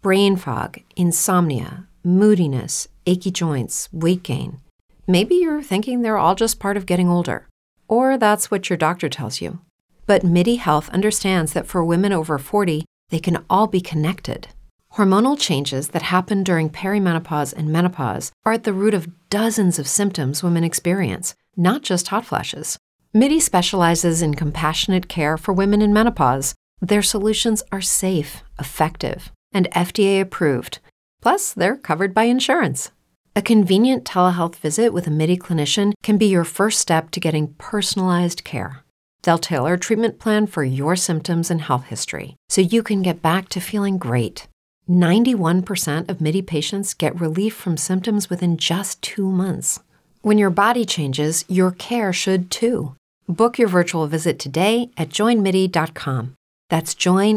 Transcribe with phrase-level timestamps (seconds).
[0.00, 4.60] brain fog, insomnia, moodiness, achy joints, weight gain.
[5.08, 7.48] Maybe you're thinking they're all just part of getting older,
[7.88, 9.58] or that's what your doctor tells you.
[10.06, 14.48] But MIDI Health understands that for women over 40, they can all be connected.
[14.94, 19.88] Hormonal changes that happen during perimenopause and menopause are at the root of dozens of
[19.88, 22.78] symptoms women experience, not just hot flashes.
[23.12, 26.54] MIDI specializes in compassionate care for women in menopause.
[26.80, 30.78] Their solutions are safe, effective, and FDA approved.
[31.20, 32.90] Plus, they're covered by insurance.
[33.34, 37.54] A convenient telehealth visit with a MIDI clinician can be your first step to getting
[37.54, 38.82] personalized care.
[39.22, 43.22] They'll tailor a treatment plan for your symptoms and health history so you can get
[43.22, 44.48] back to feeling great.
[44.88, 49.80] 91% of MIDI patients get relief from symptoms within just two months.
[50.22, 52.96] When your body changes, your care should too.
[53.28, 56.34] Book your virtual visit today at joinmidi.com.
[56.70, 57.36] That's joinmidi.com.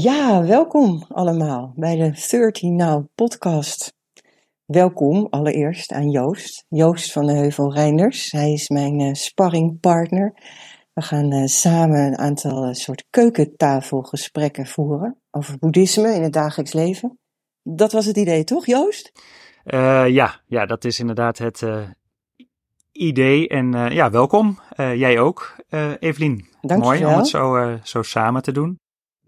[0.00, 3.94] Ja, welkom allemaal bij de 13 Now podcast.
[4.64, 8.30] Welkom allereerst aan Joost, Joost van de Heuvel Reinders.
[8.30, 10.34] Hij is mijn uh, sparringpartner.
[10.92, 16.72] We gaan uh, samen een aantal uh, soort keukentafelgesprekken voeren over boeddhisme in het dagelijks
[16.72, 17.18] leven.
[17.62, 19.12] Dat was het idee, toch Joost?
[20.06, 21.62] ja, ja, dat is inderdaad het
[22.92, 23.48] idee.
[23.48, 24.58] En ja, welkom.
[24.76, 25.56] jij ook,
[25.98, 26.48] Evelien.
[26.60, 27.12] Dank Mooi je wel.
[27.12, 28.78] om het zo, zo samen te doen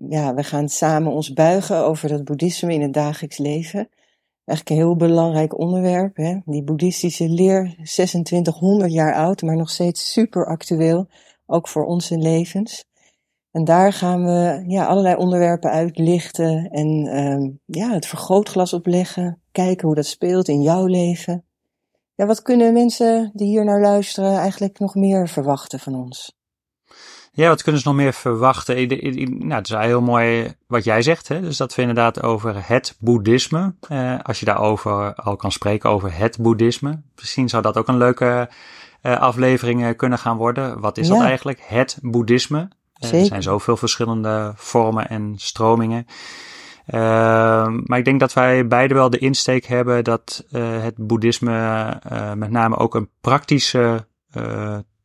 [0.09, 3.89] ja, we gaan samen ons buigen over dat boeddhisme in het dagelijks leven.
[4.45, 6.17] Eigenlijk een heel belangrijk onderwerp.
[6.17, 6.39] Hè?
[6.45, 11.09] Die boeddhistische leer, 2600 jaar oud, maar nog steeds super actueel.
[11.47, 12.85] Ook voor onze levens.
[13.51, 19.43] En daar gaan we ja, allerlei onderwerpen uitlichten en um, ja, het vergrootglas opleggen.
[19.53, 21.45] Kijken hoe dat speelt in jouw leven.
[22.15, 26.40] Ja, wat kunnen mensen die hier naar luisteren eigenlijk nog meer verwachten van ons?
[27.33, 28.89] Ja, wat kunnen ze nog meer verwachten?
[29.39, 31.29] Nou, het is heel mooi wat jij zegt.
[31.29, 31.41] Hè?
[31.41, 33.75] Dus dat we inderdaad over het boeddhisme.
[33.89, 37.03] Eh, als je daarover al kan spreken, over het boeddhisme.
[37.17, 38.49] Misschien zou dat ook een leuke
[39.03, 40.81] uh, aflevering kunnen gaan worden.
[40.81, 41.15] Wat is ja.
[41.15, 41.61] dat eigenlijk?
[41.63, 42.69] Het boeddhisme.
[43.05, 46.07] Uh, er zijn zoveel verschillende vormen en stromingen.
[47.85, 51.99] maar ik denk dat wij beide wel de insteek hebben dat het boeddhisme
[52.35, 54.07] met name ook een praktische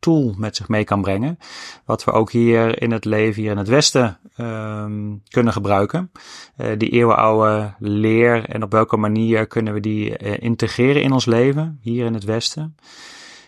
[0.06, 1.38] tool met zich mee kan brengen.
[1.86, 6.12] Wat we ook hier in het leven, hier in het Westen, um, kunnen gebruiken.
[6.58, 11.26] Uh, die eeuwenoude leer en op welke manier kunnen we die uh, integreren in ons
[11.26, 12.76] leven, hier in het Westen.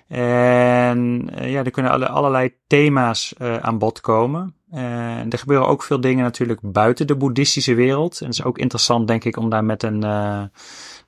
[0.07, 4.55] En uh, ja, er kunnen alle, allerlei thema's aan bod komen.
[4.71, 8.19] En er gebeuren ook veel dingen natuurlijk buiten de boeddhistische wereld.
[8.19, 10.49] En het is ook interessant, denk ik, om daar met een, nou,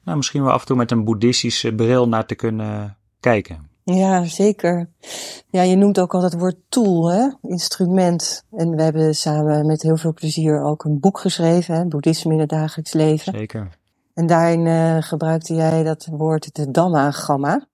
[0.03, 3.68] misschien wel af en toe met een boeddhistische bril naar te kunnen kijken.
[3.95, 4.89] Ja, zeker.
[5.49, 7.29] Ja, je noemt ook al het woord tool, hè?
[7.41, 8.43] instrument.
[8.51, 11.85] En we hebben samen met heel veel plezier ook een boek geschreven, hè?
[11.85, 13.33] Boeddhisme in het dagelijks leven.
[13.33, 13.77] Zeker.
[14.13, 17.67] En daarin uh, gebruikte jij dat woord de Dhamma-gamma.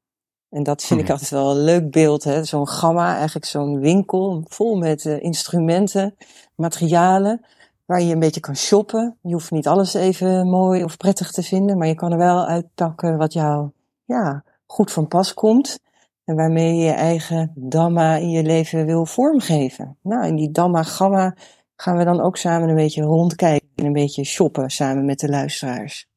[0.50, 1.10] En dat vind Hmm.
[1.10, 2.44] ik altijd wel een leuk beeld, hè?
[2.44, 6.16] Zo'n gamma, eigenlijk zo'n winkel vol met uh, instrumenten,
[6.56, 7.46] materialen,
[7.86, 9.18] waar je een beetje kan shoppen.
[9.22, 12.46] Je hoeft niet alles even mooi of prettig te vinden, maar je kan er wel
[12.46, 13.70] uitpakken wat jou,
[14.06, 15.80] ja, goed van pas komt.
[16.26, 19.98] En waarmee je je eigen Dhamma in je leven wil vormgeven.
[20.02, 21.36] Nou, in die Dhamma Gamma
[21.76, 25.30] gaan we dan ook samen een beetje rondkijken en een beetje shoppen samen met de
[25.30, 26.08] luisteraars.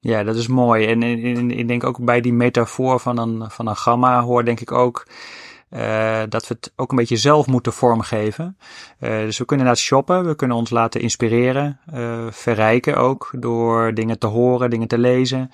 [0.00, 0.86] Ja, dat is mooi.
[0.86, 1.02] En
[1.50, 5.06] ik denk ook bij die metafoor van een, van een gamma hoor denk ik ook
[5.70, 8.56] uh, dat we het ook een beetje zelf moeten vormgeven.
[9.00, 13.94] Uh, dus we kunnen inderdaad shoppen, we kunnen ons laten inspireren, uh, verrijken ook door
[13.94, 15.50] dingen te horen, dingen te lezen.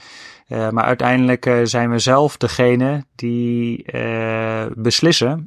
[0.49, 5.47] Uh, maar uiteindelijk uh, zijn we zelf degene die uh, beslissen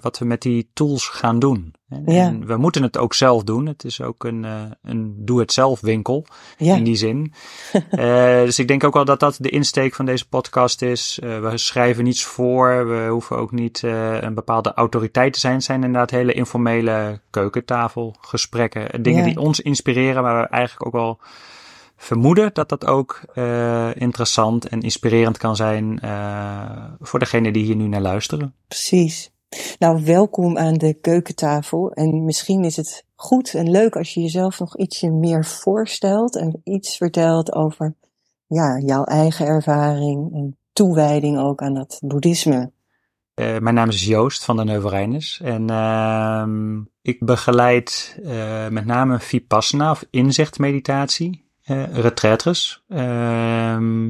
[0.00, 1.74] wat we met die tools gaan doen.
[1.88, 2.26] En, Ja.
[2.26, 3.66] en we moeten het ook zelf doen.
[3.66, 4.46] Het is ook een,
[4.82, 6.26] een doe-het-zelf winkel
[6.56, 6.76] Ja.
[6.76, 7.32] in die zin.
[8.46, 11.18] dus ik denk ook wel dat dat de insteek van deze podcast is.
[11.22, 12.88] we schrijven niets voor.
[12.88, 13.82] We hoeven ook niet
[14.20, 15.54] een bepaalde autoriteit te zijn.
[15.54, 19.02] Het zijn inderdaad hele informele keukentafelgesprekken.
[19.02, 19.26] Dingen Ja.
[19.28, 21.20] die ons inspireren, maar we eigenlijk ook wel
[22.02, 27.76] vermoeden dat dat ook uh, interessant en inspirerend kan zijn uh, voor degene die hier
[27.76, 28.54] nu naar luisteren.
[28.68, 29.32] Precies.
[29.78, 31.92] Nou, welkom aan de keukentafel.
[31.92, 36.60] En misschien is het goed en leuk als je jezelf nog ietsje meer voorstelt en
[36.64, 37.94] iets vertelt over
[38.46, 42.72] ja, jouw eigen ervaring en toewijding ook aan dat boeddhisme.
[43.34, 46.44] Uh, mijn naam is Joost van den Heuvelrijners en uh,
[47.02, 52.82] ik begeleid uh, met name Vipassana of inzichtmeditatie, uh, retraitres.
[52.88, 54.06] Um,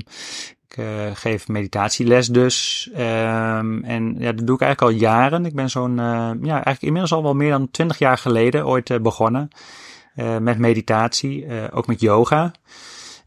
[0.69, 2.89] ik uh, geef meditatieles dus.
[2.93, 5.47] Um, en ja, dat doe ik eigenlijk al jaren.
[5.47, 9.49] Ik ben zo'n, ja, eigenlijk inmiddels al wel meer dan twintig jaar geleden ooit begonnen
[10.41, 12.53] met meditatie, ook met yoga.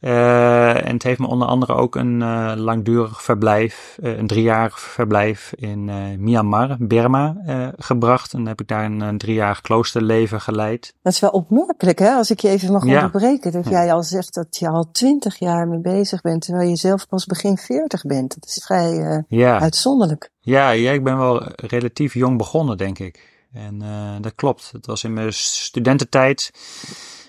[0.05, 4.79] Uh, en het heeft me onder andere ook een uh, langdurig verblijf, uh, een driejarig
[4.79, 5.85] verblijf in
[6.23, 7.35] Myanmar, Burma,
[7.77, 8.33] gebracht.
[8.33, 10.93] En heb ik daar een, een driejarig kloosterleven geleid.
[11.01, 12.11] Dat is wel opmerkelijk, hè?
[12.11, 12.95] Als ik je even mag ja.
[12.95, 13.51] onderbreken.
[13.51, 17.07] Dat jij al zegt dat je al twintig jaar mee bezig bent, terwijl je zelf
[17.07, 18.33] pas begin veertig bent.
[18.39, 19.59] Dat is vrij ja.
[19.59, 20.29] uitzonderlijk.
[20.39, 23.47] Ja, ja, ik ben wel relatief jong begonnen, denk ik.
[23.53, 23.83] En
[24.21, 24.69] dat klopt.
[24.71, 26.51] Het was in mijn studententijd.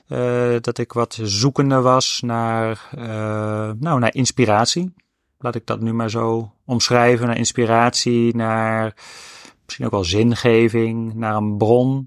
[0.08, 4.94] Uh, dat ik wat zoekende was naar, uh, nou, naar inspiratie.
[5.38, 7.26] Laat ik dat nu maar zo omschrijven.
[7.26, 8.94] Naar inspiratie, naar
[9.64, 12.06] misschien ook wel zingeving, naar een bron.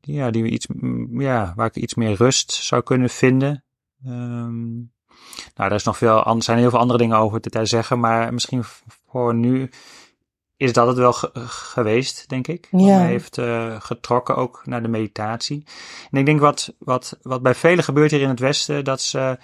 [0.00, 0.66] Ja, die iets,
[1.10, 3.64] ja, waar ik iets meer rust zou kunnen vinden.
[4.06, 4.92] Um,
[5.54, 8.32] nou, daar is nog veel, er zijn heel veel andere dingen over te zeggen, maar
[8.32, 8.62] misschien
[9.10, 9.70] voor nu
[10.58, 12.68] is dat het wel geweest, denk ik.
[12.70, 12.98] Ja.
[12.98, 15.64] Hij heeft uh, getrokken ook naar de meditatie.
[16.10, 19.38] En ik denk wat, wat, wat bij velen gebeurt hier in het Westen, dat ze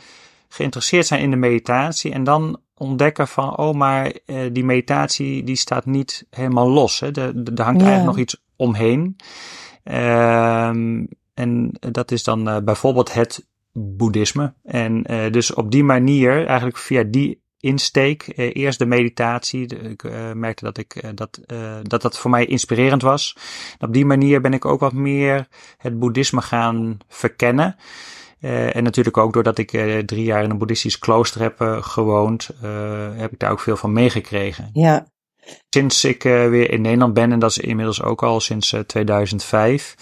[0.48, 5.56] geïnteresseerd zijn in de meditatie en dan ontdekken van, oh, maar uh, die meditatie die
[5.56, 7.00] staat niet helemaal los.
[7.00, 7.10] Hè?
[7.10, 7.86] Er, hangt ja.
[7.86, 9.16] eigenlijk nog iets omheen.
[9.84, 14.54] Um, en dat is dan uh, bijvoorbeeld het boeddhisme.
[14.62, 18.22] En dus op die manier, eigenlijk via die insteek.
[18.22, 19.66] Eh, eerst de meditatie.
[19.66, 21.40] ik uh, merkte dat, ik, uh, dat,
[21.82, 23.36] dat dat voor mij inspirerend was.
[23.78, 27.76] op die manier ben ik ook wat meer het boeddhisme gaan verkennen.
[28.40, 29.70] en natuurlijk ook doordat ik
[30.06, 32.50] drie jaar in een boeddhistisch klooster heb gewoond,
[33.16, 34.70] heb ik daar ook veel van meegekregen.
[34.72, 35.06] Ja.
[35.68, 39.94] Sinds ik weer in Nederland ben, en dat is inmiddels ook al sinds 2005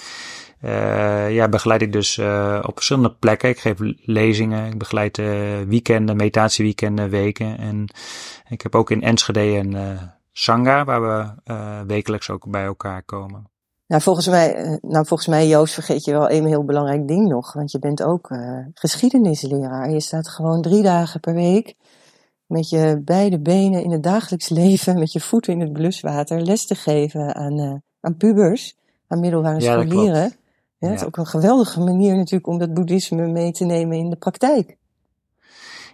[0.65, 3.49] uh, ja, begeleid ik dus uh, op verschillende plekken.
[3.49, 7.59] Ik geef lezingen, ik begeleid uh, weekenden, meditatieweekenden, weken.
[7.59, 7.87] En
[8.49, 9.99] ik heb ook in Enschede een
[10.33, 13.51] sangha waar we wekelijks ook bij elkaar komen.
[13.87, 17.53] Nou volgens, mij, nou, volgens mij, Joost, vergeet je wel een heel belangrijk ding nog.
[17.53, 18.29] Want je bent ook
[18.75, 19.91] geschiedenisleraar.
[19.91, 21.75] Je staat gewoon drie dagen per week
[22.47, 26.67] met je beide benen in het dagelijks leven, met je voeten in het bluswater, les
[26.67, 28.77] te geven aan, aan pubers,
[29.07, 30.33] aan middelbare ja, scholieren.
[30.83, 34.11] Ja, Het is ook een geweldige manier natuurlijk om dat boeddhisme mee te nemen in
[34.11, 34.77] de praktijk.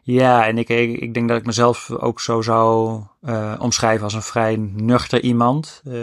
[0.02, 4.22] Ja, en ik, ik, denk dat ik mezelf ook zo zou uh, omschrijven als een
[4.22, 5.82] vrij nuchter iemand.
[5.84, 5.94] Uh,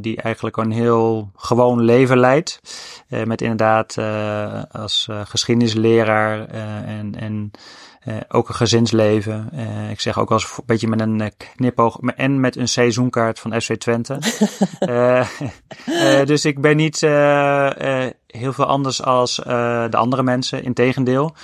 [0.00, 2.60] die eigenlijk een heel gewoon leven leidt.
[3.08, 3.98] Uh, met inderdaad
[4.72, 6.46] als geschiedenisleraar
[6.84, 7.50] en, en
[8.28, 9.50] ook een gezinsleven.
[9.54, 13.60] Uh, ik zeg ook als een beetje met een knipoog en met een seizoenkaart van
[13.60, 14.18] FC Twente.
[16.30, 17.00] dus ik ben niet
[18.26, 21.34] heel veel anders als de andere mensen, integendeel.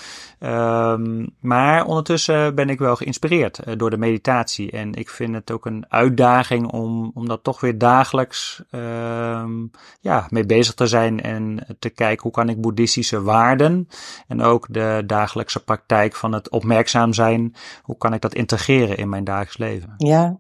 [0.45, 4.71] Um, maar ondertussen ben ik wel geïnspireerd uh, door de meditatie.
[4.71, 9.71] En ik vind het ook een uitdaging om, om dat toch weer dagelijks um,
[10.01, 11.21] ja, mee bezig te zijn.
[11.21, 13.89] En te kijken hoe kan ik boeddhistische waarden
[14.29, 17.55] en ook de dagelijkse praktijk van het opmerkzaam zijn.
[17.83, 19.95] Hoe kan ik dat integreren in mijn dagelijks leven?
[19.97, 20.39] Ja.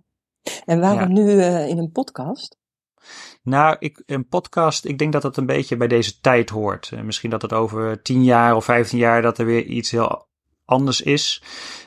[0.64, 1.22] En waarom ja.
[1.22, 2.62] nu uh, in een podcast?
[3.44, 6.90] Nou, ik, een podcast, ik denk dat dat een beetje bij deze tijd hoort.
[6.94, 10.26] Uh, misschien dat het over tien jaar of vijftien jaar dat er weer iets heel
[10.64, 11.42] anders is.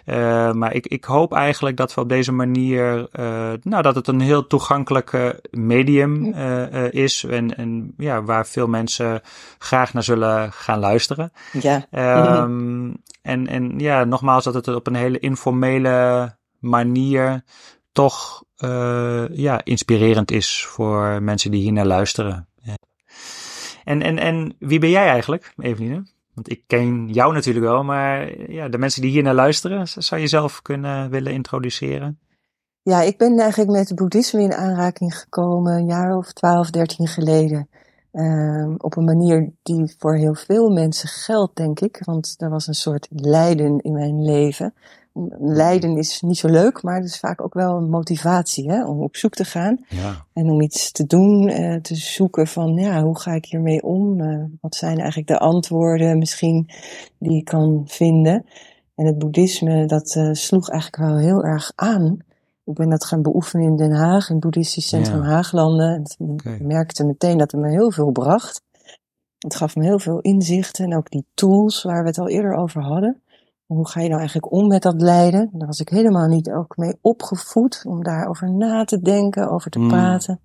[0.06, 4.08] Uh, maar ik, ik hoop eigenlijk dat we op deze manier, uh, nou, dat het
[4.08, 7.24] een heel toegankelijk medium uh, is.
[7.24, 9.22] En, en ja, waar veel mensen
[9.58, 11.32] graag naar zullen gaan luisteren.
[11.52, 11.88] Ja.
[12.42, 17.44] Um, en, en ja, nogmaals, dat het op een hele informele manier
[17.98, 22.48] toch uh, ja, inspirerend is voor mensen die hier naar luisteren.
[23.84, 26.08] En, en, en wie ben jij eigenlijk, Eveline?
[26.34, 30.22] Want ik ken jou natuurlijk wel, maar ja, de mensen die hier naar luisteren, zou
[30.22, 32.20] je zelf kunnen willen introduceren?
[32.82, 37.08] Ja, ik ben eigenlijk met het boeddhisme in aanraking gekomen een jaar of twaalf, dertien
[37.08, 37.70] geleden.
[38.18, 42.02] Uh, op een manier die voor heel veel mensen geldt, denk ik.
[42.04, 44.74] Want er was een soort lijden in mijn leven
[45.40, 49.02] lijden is niet zo leuk, maar het is vaak ook wel een motivatie hè, om
[49.02, 49.86] op zoek te gaan.
[49.90, 50.26] Ja.
[50.34, 54.22] En om iets te doen, uh, te zoeken van ja, hoe ga ik hiermee om?
[54.22, 56.70] Uh, wat zijn eigenlijk de antwoorden misschien
[57.20, 58.46] die ik kan vinden?
[58.96, 62.18] En het boeddhisme, dat uh, sloeg eigenlijk wel heel erg aan.
[62.68, 65.30] Ik ben dat gaan beoefenen in Den Haag, in het boeddhistisch centrum ja.
[65.30, 66.04] Haaglanden.
[66.44, 68.62] Ik merkte meteen dat het me heel veel bracht.
[69.38, 72.54] Het gaf me heel veel inzichten en ook die tools waar we het al eerder
[72.54, 73.22] over hadden.
[73.66, 75.50] Hoe ga je nou eigenlijk om met dat lijden?
[75.54, 79.80] Daar was ik helemaal niet ook mee opgevoed om daarover na te denken, over te
[79.80, 79.88] mm.
[79.88, 80.40] praten.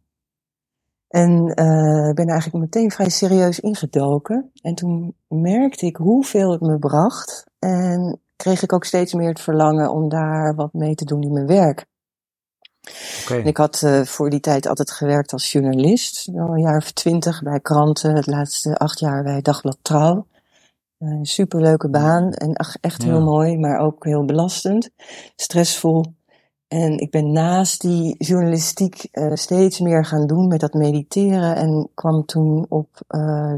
[1.09, 4.51] En uh, ben eigenlijk meteen vrij serieus ingedoken.
[4.61, 7.47] En toen merkte ik hoeveel het me bracht.
[7.59, 11.33] En kreeg ik ook steeds meer het verlangen om daar wat mee te doen in
[11.33, 11.91] mijn werk.
[13.25, 13.43] Okay.
[13.43, 16.29] ik had uh, voor die tijd altijd gewerkt als journalist.
[16.29, 18.15] Een jaar of twintig bij kranten.
[18.15, 20.27] Het laatste acht jaar bij Dagblad Trouw.
[20.99, 24.91] Uh, superleuke baan en echt heel mooi, maar ook heel belastend.
[25.37, 26.05] Stressvol.
[26.69, 31.89] En ik ben naast die journalistiek uh, steeds meer gaan doen met dat mediteren en
[31.95, 32.89] kwam toen op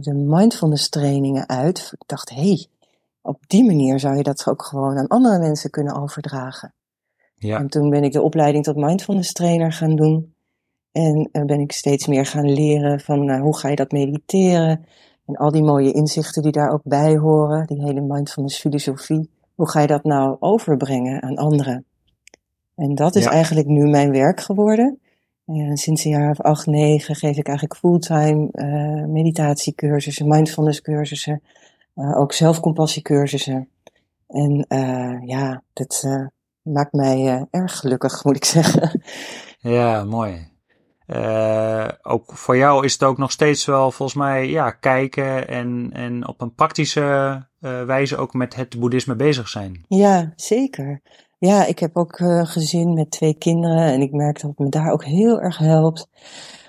[0.01, 1.91] de mindfulness trainingen uit.
[1.93, 2.67] Ik dacht, hé, hey,
[3.23, 6.75] op die manier zou je dat ook gewoon aan andere mensen kunnen overdragen.
[7.45, 7.59] Ja.
[7.59, 10.35] En toen ben ik de opleiding tot mindfulness trainer gaan doen.
[10.93, 14.85] En uh, ben ik steeds meer gaan leren van nou, hoe ga je dat mediteren.
[15.27, 19.31] En al die mooie inzichten die daar ook bij horen, die hele mindfulness filosofie.
[19.55, 21.85] Hoe ga je dat nou overbrengen aan anderen?
[22.75, 24.99] En dat is eigenlijk nu mijn werk geworden.
[25.47, 31.43] En sinds een jaar of acht, negen geef ik eigenlijk fulltime uh, meditatiecursussen, mindfulness cursussen,
[31.95, 33.69] uh, ook zelfcompassiecursussen.
[34.29, 36.07] En uh, ja, dat
[36.65, 39.03] maakt mij erg gelukkig, moet ik zeggen.
[39.59, 40.53] Ja, mooi.
[42.03, 46.29] ook voor jou is het ook nog steeds wel volgens mij ja, kijken en, en
[46.29, 47.47] op een praktische
[47.87, 49.85] wijze ook met het boeddhisme bezig zijn.
[49.89, 51.03] Ja, zeker.
[51.39, 54.69] Ja, ik heb ook een gezin met twee kinderen en ik merk dat het me
[54.69, 56.09] daar ook heel erg helpt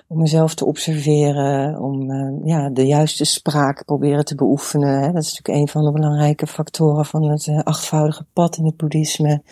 [0.08, 5.00] om mezelf te observeren, om uh, ja, de juiste spraak proberen te beoefenen.
[5.00, 5.12] Hè.
[5.12, 8.76] Dat is natuurlijk een van de belangrijke factoren van het uh, achtvoudige pad in het
[8.76, 9.42] boeddhisme.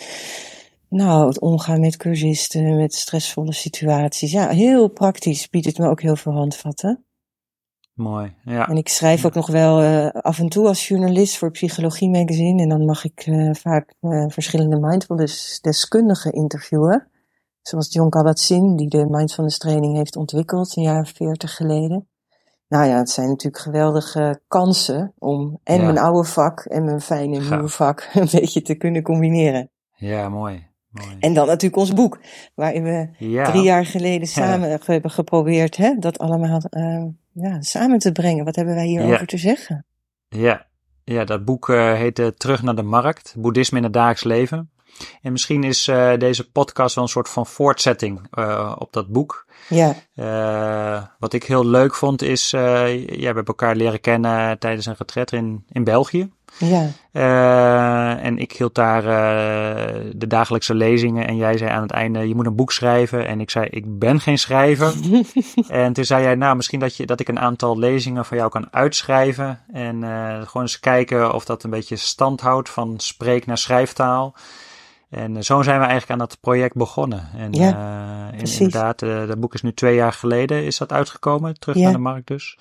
[0.89, 4.33] Nou, het omgaan met cursisten, met stressvolle situaties.
[4.33, 7.05] Ja, heel praktisch biedt het me ook heel veel handvatten.
[7.95, 8.69] Mooi, ja.
[8.69, 12.63] En ik schrijf ook nog wel uh, af en toe als journalist voor Psychologie Magazine.
[12.63, 13.95] En dan mag ik vaak
[14.29, 17.09] verschillende mindfulness deskundigen interviewen.
[17.67, 22.09] Zoals John Kabat-Zinn, die de mindfulness training heeft ontwikkeld een jaar of veertig geleden.
[22.69, 25.85] Nou ja, het zijn natuurlijk geweldige kansen om en ja.
[25.85, 29.71] mijn oude vak en mijn fijne nieuwe vak een beetje te kunnen combineren.
[29.95, 30.67] Ja, mooi.
[30.91, 31.17] Mooi.
[31.21, 32.19] En dan natuurlijk ons boek,
[32.55, 33.45] waarin we ja.
[33.45, 34.79] drie jaar geleden samen ja.
[34.85, 38.45] hebben geprobeerd hè, dat allemaal uh, ja, samen te brengen.
[38.45, 39.87] Wat hebben wij hierover te zeggen?
[40.29, 40.67] Ja,
[41.05, 44.71] ja dat boek uh, heet Terug naar de Markt, Boeddhisme in het dagelijks leven.
[45.23, 49.47] En misschien is uh, deze podcast wel een soort van voortzetting uh, op dat boek.
[49.69, 49.95] Ja.
[50.17, 54.95] Uh, wat ik heel leuk vond is, ja, we hebben elkaar leren kennen tijdens een
[54.99, 56.31] retret in, in België.
[56.59, 56.89] Ja.
[58.19, 59.03] En ik hield daar
[60.17, 61.27] de dagelijkse lezingen.
[61.27, 63.27] En jij zei aan het einde: Je moet een boek schrijven.
[63.27, 64.95] En ik zei: Ik ben geen schrijver.
[65.69, 68.51] en toen zei jij: Nou, misschien dat, je, dat ik een aantal lezingen van jou
[68.51, 69.61] kan uitschrijven.
[69.73, 70.03] En
[70.47, 74.35] gewoon eens kijken of dat een beetje stand houdt van spreek naar schrijftaal.
[75.15, 77.29] En zo zijn we eigenlijk aan dat project begonnen.
[77.37, 81.59] En ja, inderdaad, dat boek is nu twee jaar geleden is dat uitgekomen.
[81.59, 81.83] Terug ja.
[81.83, 82.59] naar de markt dus.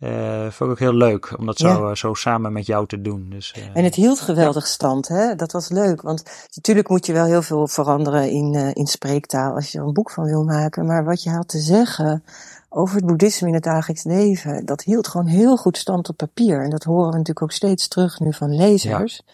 [0.00, 1.94] Uh, vond ik ook heel leuk om dat zo, ja.
[1.94, 3.26] zo samen met jou te doen.
[3.30, 5.34] Dus, en het hield geweldig stand, hè?
[5.34, 6.02] Dat was leuk.
[6.02, 6.22] Want
[6.54, 10.10] natuurlijk moet je wel heel veel veranderen in, in spreektaal als je er een boek
[10.10, 10.86] van wil maken.
[10.86, 12.24] Maar wat je had te zeggen
[12.68, 16.64] over het boeddhisme in het dagelijks leven, dat hield gewoon heel goed stand op papier.
[16.64, 19.22] En dat horen we natuurlijk ook steeds terug nu van lezers.
[19.26, 19.32] Ja.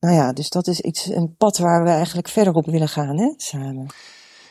[0.00, 3.18] Nou ja, dus dat is iets, een pad waar we eigenlijk verder op willen gaan,
[3.18, 3.86] hè, samen.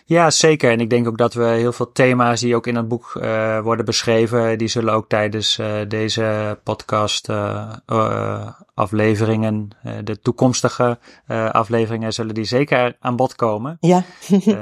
[0.09, 0.71] Ja, zeker.
[0.71, 3.59] En ik denk ook dat we heel veel thema's die ook in het boek uh,
[3.59, 9.69] worden beschreven, die zullen ook tijdens uh, deze podcast uh, afleveringen,
[10.03, 10.99] de toekomstige
[11.51, 13.77] afleveringen, zullen die zeker aan bod komen.
[13.79, 14.03] Ja.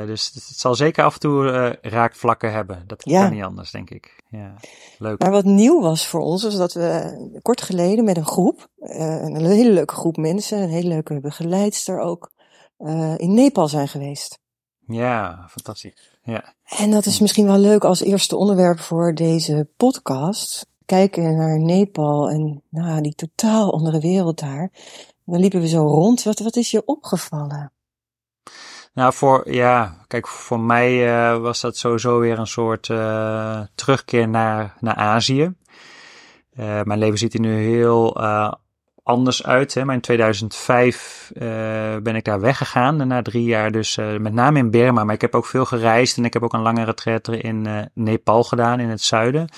[0.05, 2.83] dus het zal zeker af en toe raakvlakken hebben.
[2.87, 3.21] Dat ja.
[3.21, 4.23] kan niet anders, denk ik.
[4.29, 4.53] Ja,
[4.97, 5.19] leuk.
[5.19, 9.45] Maar wat nieuw was voor ons, was dat we kort geleden met een groep, een
[9.45, 12.31] hele leuke groep mensen, een hele leuke begeleidster ook,
[13.17, 14.43] in Nepal zijn geweest.
[14.87, 16.17] Ja, fantastisch.
[16.23, 16.53] Ja.
[16.65, 20.67] En dat is misschien wel leuk als eerste onderwerp voor deze podcast.
[20.85, 24.71] Kijken naar Nepal en nou, die totaal andere wereld daar.
[25.25, 26.23] Dan liepen we zo rond.
[26.23, 27.71] Wat, wat is je opgevallen?
[28.93, 34.29] Nou, voor, ja, kijk, voor mij uh, was dat sowieso weer een soort uh, terugkeer
[34.29, 35.53] naar, naar Azië.
[36.59, 38.17] Uh, mijn leven ziet er nu heel
[39.05, 39.73] anders uit.
[39.73, 39.85] Hè.
[39.85, 41.41] Maar in 2005 uh,
[41.97, 43.07] ben ik daar weggegaan.
[43.07, 45.03] Na drie jaar dus uh, met name in Burma.
[45.03, 46.17] Maar ik heb ook veel gereisd.
[46.17, 48.79] En ik heb ook een lange retraite in uh, Nepal gedaan.
[48.79, 49.49] In het zuiden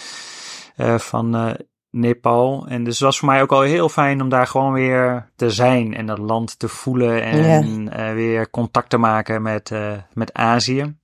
[0.98, 1.58] van
[1.90, 2.66] Nepal.
[2.68, 5.50] En dus het was voor mij ook al heel fijn om daar gewoon weer te
[5.50, 5.94] zijn.
[5.94, 7.24] En dat land te voelen.
[7.24, 9.72] En weer contact te maken met,
[10.14, 10.96] met Azië.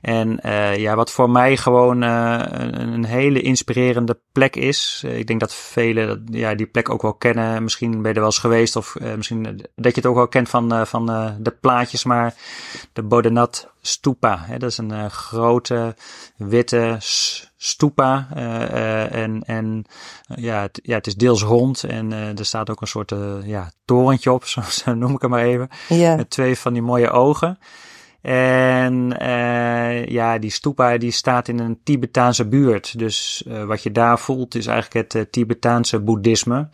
[0.00, 5.04] En uh, ja, wat voor mij gewoon uh, een, een, hele inspirerende plek is.
[5.06, 7.62] ik denk dat velen ja, die plek ook wel kennen.
[7.62, 9.42] Misschien ben je er wel eens geweest of misschien
[9.74, 11.06] dat je het ook wel kent van, van
[11.40, 12.04] de plaatjes.
[12.04, 12.34] Maar
[12.92, 15.94] de Bodenat Stupa, hè, dat is een grote
[16.36, 16.96] witte
[17.56, 18.28] stupa.
[19.10, 19.84] en en
[20.34, 23.12] ja, het, ja, het is deels rond en er staat ook een soort
[23.44, 25.68] ja, torentje op, zo, noem ik het maar even.
[25.88, 26.16] Ja.
[26.16, 27.58] Met twee van die mooie ogen.
[28.28, 32.98] En uh, ja, die stupa die staat in een Tibetaanse buurt.
[32.98, 36.68] Dus uh, wat je daar voelt is eigenlijk het uh, Tibetaanse boeddhisme.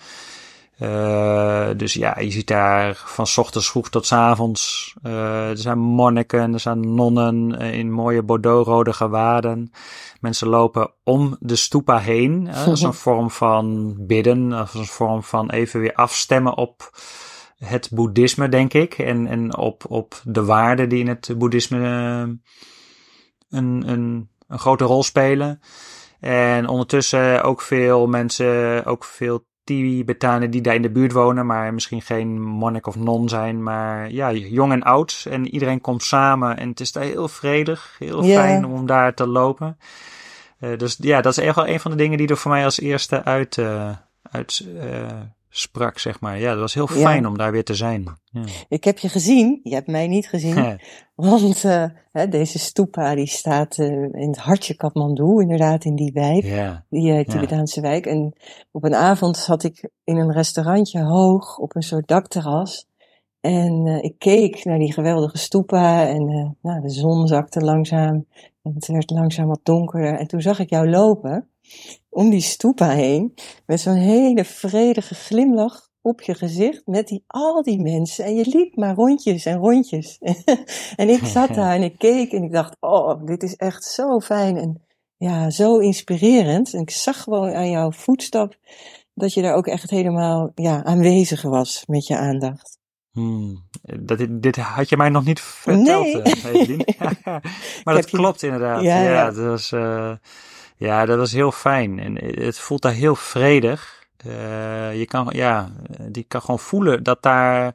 [1.77, 4.95] dus ja, je ziet daar van s ochtends vroeg tot s avonds.
[5.03, 9.73] er zijn monniken, er zijn nonnen in mooie bordeauxrode gewaden.
[10.21, 12.49] Mensen lopen om de stupa heen.
[12.67, 16.91] als een vorm van bidden, als een vorm van even weer afstemmen op
[17.65, 18.99] het boeddhisme, denk ik.
[18.99, 22.35] En, en op, op de waarden die in het boeddhisme uh,
[23.51, 25.61] een, een, een grote rol spelen.
[26.21, 31.75] En ondertussen ook veel mensen, ook veel Tibetanen die daar in de buurt wonen, maar
[31.75, 35.27] misschien geen monnik of non zijn, maar ja, jong en oud.
[35.31, 39.27] En iedereen komt samen en het is daar heel vredig, heel fijn om daar te
[39.27, 39.79] lopen.
[40.61, 42.65] Uh, dus ja, dat is echt wel een van de dingen die er voor mij
[42.65, 43.91] als eerste uit, uh,
[44.23, 45.07] uit uh,
[45.57, 46.39] sprak, zeg maar.
[46.39, 47.01] Ja, dat was heel Ja.
[47.01, 48.19] fijn om daar weer te zijn.
[48.25, 48.45] Ja.
[48.69, 50.55] Ik heb je gezien, je hebt mij niet gezien.
[50.55, 50.79] Ja.
[51.15, 56.13] Want uh, hè, deze stupa die staat uh, in het hartje Kathmandu, inderdaad in die
[56.13, 56.43] wijk,
[56.89, 58.07] die uh, Tibetaanse wijk.
[58.07, 58.33] En
[58.71, 62.87] op een avond zat ik in een restaurantje hoog op een soort dakterras.
[63.41, 68.27] En ik keek naar die geweldige stupa en nou, de zon zakte langzaam.
[68.63, 70.19] En het werd langzaam wat donkerder.
[70.19, 71.49] En toen zag ik jou lopen
[72.09, 73.35] om die stupa heen
[73.67, 78.25] met zo'n hele vredige glimlach op je gezicht met die, al die mensen.
[78.25, 80.19] En je liep maar rondjes en rondjes.
[80.97, 84.21] en ik zat daar en ik keek en ik dacht, oh, dit is echt zo
[84.21, 84.83] fijn en
[85.17, 86.75] ja, zo inspirerend.
[86.75, 88.57] En ik zag gewoon aan jouw voetstap
[89.15, 92.79] dat je daar ook echt helemaal ja, aanwezig was met je aandacht.
[93.13, 93.69] Hmm.
[94.01, 96.23] Dat, dit, dit had je mij nog niet verteld, Nee.
[96.23, 96.85] Evelien.
[97.85, 98.83] maar dat klopt inderdaad.
[98.83, 99.25] Ja, Ja, ja.
[99.25, 100.15] Dat was, uh,
[100.77, 101.99] ja, dat was heel fijn.
[101.99, 104.03] En het voelt daar heel vredig.
[104.27, 105.71] Uh, je kan, ja,
[106.09, 107.73] die kan gewoon voelen dat daar een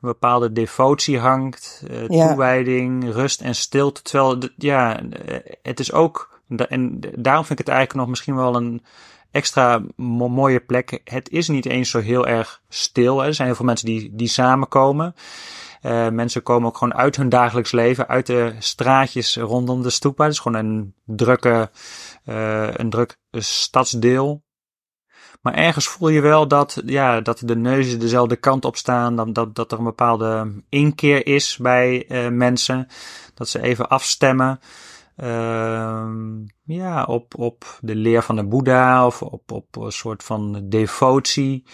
[0.00, 2.26] bepaalde devotie hangt, uh, Ja.
[2.28, 4.02] toewijding, rust en stilte.
[4.02, 8.56] Terwijl, ja, eh, het is ook, en daarom vind ik het eigenlijk nog misschien wel
[8.56, 8.82] een
[9.30, 11.00] extra mo- mooie plek.
[11.04, 13.18] Het is niet eens zo heel erg stil.
[13.20, 13.26] Hè.
[13.26, 15.14] Er zijn heel veel mensen die, die samenkomen.
[15.82, 20.24] Uh, mensen komen ook gewoon uit hun dagelijks leven, uit de straatjes rondom de stoepa.
[20.24, 21.70] Het is gewoon een drukke,
[22.24, 24.42] uh, een druk stadsdeel.
[25.42, 29.32] Maar ergens voel je wel dat, ja, dat de neuzen dezelfde kant op staan.
[29.32, 32.86] Dat, dat, er een bepaalde inkeer is bij uh, mensen.
[33.34, 34.60] Dat ze even afstemmen.
[35.16, 36.08] Uh,
[36.64, 41.64] ja, op, op de leer van de Boeddha of op, op een soort van devotie.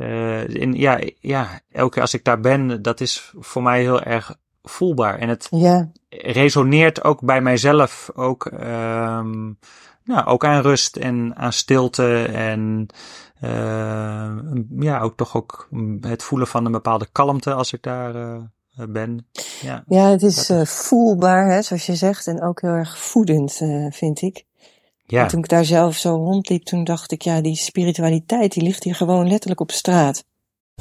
[0.00, 4.02] Uh, en ja, ja, elke keer als ik daar ben, dat is voor mij heel
[4.02, 5.18] erg voelbaar.
[5.18, 9.58] En het Ja, resoneert ook bij mijzelf ook, um,
[10.04, 12.86] nou, ook aan rust en aan stilte en
[13.42, 14.32] uh,
[14.78, 15.68] ja, ook toch ook
[16.00, 18.42] het voelen van een bepaalde kalmte als ik daar uh,
[18.88, 19.26] ben.
[19.60, 23.62] Ja, ja het is uh, voelbaar, hè, zoals je zegt, en ook heel erg voedend,
[23.90, 24.44] vind ik.
[25.10, 25.22] Ja.
[25.22, 28.84] En toen ik daar zelf zo rondliep, toen dacht ik, ja, die spiritualiteit, die ligt
[28.84, 30.24] hier gewoon letterlijk op straat.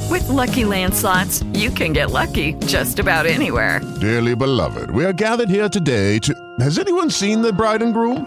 [0.09, 3.81] With Lucky Land slots, you can get lucky just about anywhere.
[3.99, 6.33] Dearly beloved, we are gathered here today to.
[6.57, 8.25] Has anyone seen the bride and groom?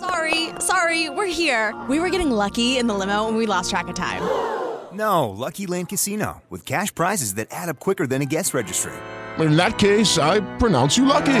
[0.00, 1.74] Sorry, sorry, we're here.
[1.88, 4.22] We were getting lucky in the limo and we lost track of time.
[4.92, 8.92] No, Lucky Land Casino, with cash prizes that add up quicker than a guest registry.
[9.38, 11.40] In that case, I pronounce you lucky.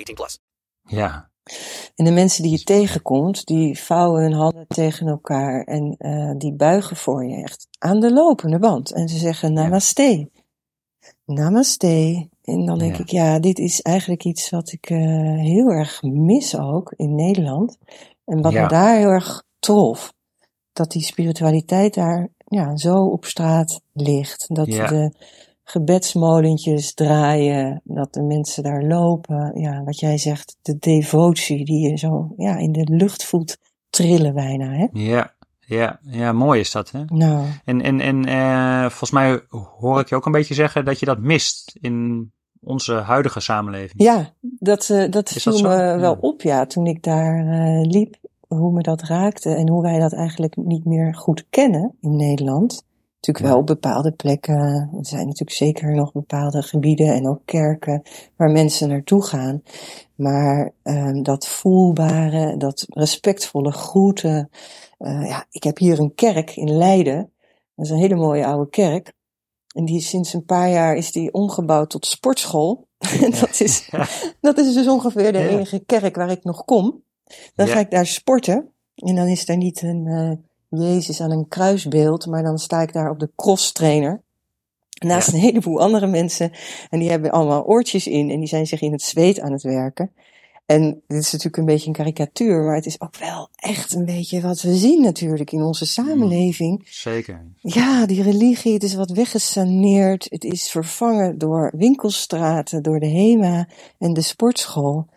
[0.01, 0.39] 18 plus.
[0.87, 1.29] ja,
[1.95, 6.53] En de mensen die je tegenkomt, die vouwen hun handen tegen elkaar en uh, die
[6.53, 8.93] buigen voor je echt aan de lopende band.
[8.93, 10.29] En ze zeggen namaste.
[11.25, 12.27] Namaste.
[12.41, 13.01] En dan denk Ja.
[13.01, 14.97] ik, ja, dit is eigenlijk iets wat ik uh,
[15.39, 17.77] heel erg mis ook in Nederland.
[18.25, 18.61] En wat Ja.
[18.61, 20.13] me daar heel erg trof.
[20.73, 24.55] dat die spiritualiteit daar ja, zo op straat ligt.
[24.55, 24.87] Dat Ja.
[24.87, 25.11] de
[25.71, 29.51] gebedsmolentjes draaien, dat de mensen daar lopen.
[29.61, 33.57] Ja, wat jij zegt, de devotie die je zo ja, in de lucht voelt
[33.89, 34.71] trillen bijna.
[34.71, 34.87] Hè?
[34.93, 37.03] Ja, ja, ja, mooi is dat, hè?
[37.07, 39.41] Nou, En, en, en eh, volgens mij
[39.79, 42.31] hoor ik je ook een beetje zeggen dat je dat mist in
[42.61, 44.01] onze huidige samenleving.
[44.03, 45.99] ja, dat, eh, dat Is viel dat me Ja.
[45.99, 48.15] wel op ja, toen ik daar eh, liep.
[48.47, 52.83] Hoe me dat raakte en hoe wij dat eigenlijk niet meer goed kennen in Nederland.
[53.21, 54.55] Natuurlijk wel op bepaalde plekken.
[54.97, 58.01] Er zijn natuurlijk zeker nog bepaalde gebieden en ook kerken
[58.35, 59.63] waar mensen naartoe gaan.
[60.15, 64.49] Maar ehm, dat voelbare, dat respectvolle groeten.
[64.97, 67.31] eh, ja, ik heb hier een kerk in Leiden.
[67.75, 69.13] Dat is een hele mooie oude kerk.
[69.75, 72.87] En die is sinds een paar jaar is die omgebouwd tot sportschool.
[73.21, 74.07] En dat is, Ja.
[74.41, 75.47] dat is dus ongeveer de Ja.
[75.47, 77.03] enige kerk waar ik nog kom.
[77.55, 77.73] Dan Ja.
[77.73, 78.73] ga ik daar sporten.
[78.95, 80.31] En dan is er niet een eh,
[80.79, 84.21] Jezus aan een kruisbeeld, maar dan sta ik daar op de cross trainer.
[85.05, 85.33] Naast Ja.
[85.33, 86.51] een heleboel andere mensen.
[86.89, 89.63] En die hebben allemaal oortjes in en die zijn zich in het zweet aan het
[89.63, 90.11] werken.
[90.65, 94.05] En dit is natuurlijk een beetje een karikatuur, maar het is ook wel echt een
[94.05, 96.81] beetje wat we zien natuurlijk in onze samenleving.
[96.89, 97.45] Zeker.
[97.55, 100.27] Ja, die religie, het is wat weggesaneerd.
[100.29, 105.07] Het is vervangen door winkelstraten, door de HEMA en de sportschool.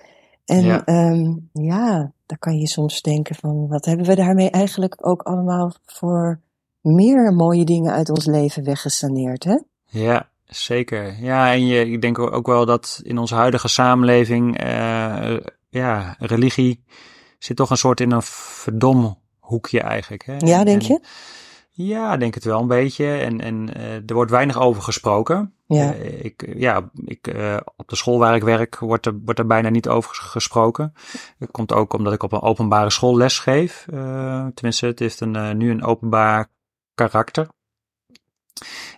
[0.44, 0.83] En Ja.
[0.87, 1.12] ja,
[1.52, 6.40] ja dan kan je soms denken van, wat hebben we daarmee eigenlijk ook allemaal voor
[6.80, 9.59] meer mooie dingen uit ons leven weggesaneerd, hè?
[9.87, 11.16] Ja, zeker.
[11.20, 15.37] Ja, en je, ik denk ook wel dat in onze huidige samenleving, eh,
[15.68, 16.85] ja, religie
[17.38, 20.24] zit toch een soort in een verdom hoekje eigenlijk.
[20.26, 20.37] Hè?
[20.38, 21.00] Ja, denk En- je?
[21.76, 23.07] Ja, denk het wel een beetje.
[23.07, 25.52] En, en eh, er wordt weinig over gesproken.
[25.66, 25.92] Ja.
[25.92, 29.46] Eh, ik, ja, ik, eh, op de school waar ik werk wordt er, wordt er
[29.46, 30.92] bijna niet over ges- gesproken.
[31.38, 33.87] Dat komt ook omdat ik op een openbare school les geef.
[33.92, 36.50] Eh, tenminste, het heeft een, nu een openbaar
[36.94, 37.48] karakter.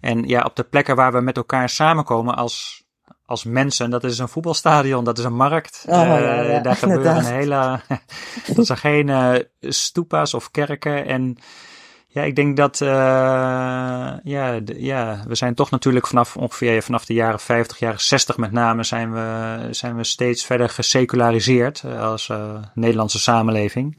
[0.00, 2.85] En ja, op de plekken waar we met elkaar samenkomen als,
[3.24, 5.85] als mensen, dat is een voetbalstadion, dat is een markt.
[5.88, 7.81] Oh, ja, ja, daar gebeuren een hele.
[8.55, 11.07] dat zijn geen stupa's of kerken.
[11.07, 11.38] En
[12.16, 12.81] ja, ik denk dat.
[12.81, 12.88] eh,
[14.22, 18.52] ja, ja, we zijn toch natuurlijk vanaf ongeveer vanaf de jaren 50, jaren 60 met
[18.52, 23.98] name, zijn we, zijn we steeds verder geseculariseerd eh, als eh, Nederlandse samenleving.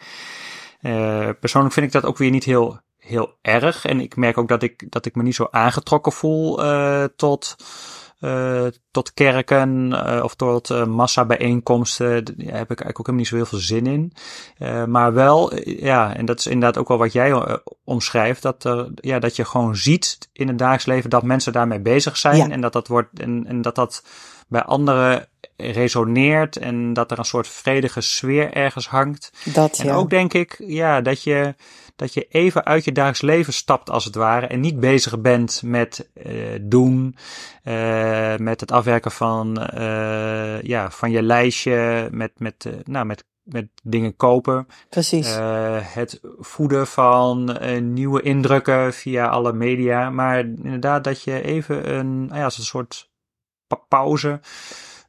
[1.39, 3.85] Persoonlijk vind ik dat ook weer niet heel, heel erg.
[3.85, 6.59] En ik merk ook dat ik, dat ik me niet zo aangetrokken voel
[7.15, 7.55] tot,
[8.91, 12.25] tot kerken eh, of tot eh massabijeenkomsten.
[12.25, 14.13] Daar heb ik eigenlijk ook helemaal niet zo heel veel zin in.
[14.57, 18.41] Eh, maar wel, eh, ja, en dat is inderdaad ook wel wat jij eh, omschrijft,
[18.41, 22.17] dat, er, ja, dat je gewoon ziet in het dagelijks leven dat mensen daarmee bezig
[22.17, 22.49] zijn Ja.
[22.49, 24.03] en dat dat wordt en, en dat dat
[24.47, 25.27] bij anderen
[25.57, 29.31] resoneert en dat er een soort vredige sfeer ergens hangt.
[29.43, 29.95] Dat En ja.
[29.95, 31.55] ook denk ik, ja, dat je,
[31.97, 35.61] dat je even uit je dagelijks leven stapt als het ware en niet bezig bent
[35.63, 37.15] met eh, doen,
[37.63, 43.67] eh, met het afwerken van, eh, ja, van je lijstje, met, met, nou, met, met
[43.83, 44.67] dingen kopen.
[44.89, 45.35] Precies.
[45.35, 47.57] Eh, het voeden van
[47.93, 50.09] nieuwe indrukken via alle media.
[50.09, 53.09] Maar inderdaad dat je even een, nou ja, als een soort
[53.67, 54.39] pa- pauze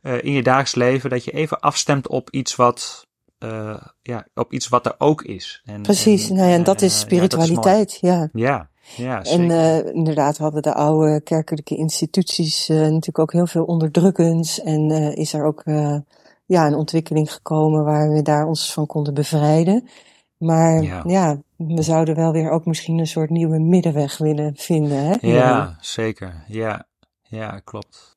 [0.02, 3.07] eh, in je dagelijks leven, dat je even afstemt op iets wat,
[3.38, 5.62] eh, ja, op iets wat er ook is.
[5.64, 6.28] En, Precies.
[6.28, 8.28] en, nou ja, en dat eh, is ja, dat spiritualiteit, ja.
[8.32, 13.64] Ja, ja, En eh, inderdaad hadden de oude kerkelijke instituties eh, natuurlijk ook heel veel
[13.64, 14.60] onderdrukkends.
[14.60, 15.96] En eh, is er ook eh,
[16.46, 19.88] ja, een ontwikkeling gekomen waar we daar ons van konden bevrijden.
[20.38, 21.02] Maar Ja.
[21.06, 21.40] ja.
[21.56, 25.04] we zouden wel weer ook misschien een soort nieuwe middenweg willen vinden.
[25.04, 25.14] Hè?
[25.20, 26.44] ja, zeker.
[26.46, 26.86] Ja,
[27.22, 28.16] ja, klopt.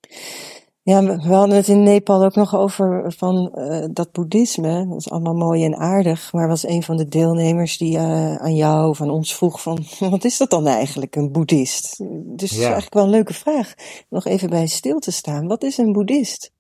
[0.84, 4.88] Ja, we hadden het in Nepal ook nog over van eh, dat boeddhisme.
[4.88, 6.34] Dat is allemaal mooi en aardig.
[6.34, 9.86] Maar was een van de deelnemers die eh, aan jou of aan ons vroeg van...
[10.10, 11.98] Wat is dat dan eigenlijk, een boeddhist?
[11.98, 12.64] Dus dat is Ja.
[12.64, 13.74] eigenlijk wel een leuke vraag.
[14.10, 15.48] Nog even bij stil te staan.
[15.48, 16.52] Wat is een boeddhist?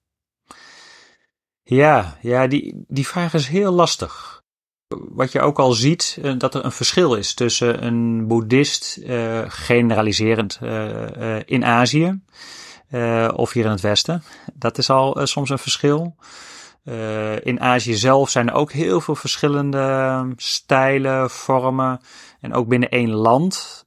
[1.63, 4.43] Ja, ja die, die vraag is heel lastig.
[4.88, 9.41] Wat je ook al ziet, eh, dat er een verschil is tussen een boeddhist, eh,
[9.47, 12.21] generaliserend, eh, eh, in Azië
[12.91, 14.23] eh, of hier in het Westen.
[14.54, 16.15] Dat is al eh, soms een verschil.
[16.84, 21.99] Eh, in Azië zelf zijn er ook heel veel verschillende stijlen, vormen.
[22.39, 23.86] En ook binnen één land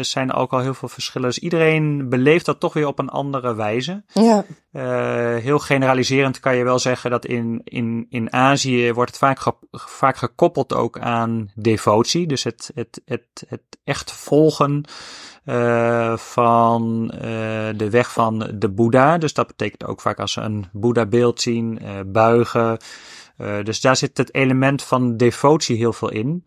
[0.00, 1.28] zijn er ook al heel veel verschillen.
[1.28, 4.04] Dus iedereen beleeft dat toch weer op een andere wijze.
[4.12, 4.44] Ja,
[5.40, 9.54] heel generaliserend kan je wel zeggen dat in, in, in Azië wordt het vaak, ge-
[9.70, 12.26] vaak gekoppeld ook aan devotie.
[12.26, 14.84] Dus het, het, het, het echt volgen
[15.44, 17.20] eh, van eh,
[17.76, 19.18] de weg van de Boeddha.
[19.18, 22.78] Dus dat betekent ook vaak als ze een Boeddha beeld zien, eh, buigen,
[23.38, 26.44] Uh, dus daar zit het element van devotie heel veel in.